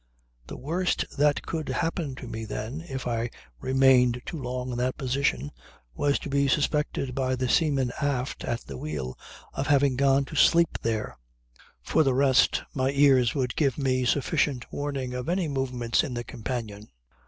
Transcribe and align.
The 0.47 0.57
worst 0.57 1.05
that 1.15 1.43
could 1.45 1.67
happen 1.69 2.15
to 2.15 2.27
me 2.27 2.43
then, 2.43 2.83
if 2.89 3.05
I 3.05 3.29
remained 3.59 4.19
too 4.25 4.41
long 4.41 4.71
in 4.71 4.77
that 4.79 4.97
position, 4.97 5.51
was 5.93 6.17
to 6.17 6.27
be 6.31 6.47
suspected 6.47 7.13
by 7.13 7.35
the 7.35 7.47
seaman 7.47 7.91
aft 8.01 8.43
at 8.43 8.61
the 8.61 8.79
wheel 8.79 9.15
of 9.53 9.67
having 9.67 9.95
gone 9.97 10.25
to 10.25 10.35
sleep 10.35 10.79
there. 10.81 11.19
For 11.83 12.01
the 12.01 12.15
rest 12.15 12.63
my 12.73 12.89
ears 12.89 13.35
would 13.35 13.55
give 13.55 13.77
me 13.77 14.03
sufficient 14.05 14.65
warning 14.73 15.13
of 15.13 15.29
any 15.29 15.47
movements 15.47 16.03
in 16.03 16.15
the 16.15 16.23
companion. 16.23 16.87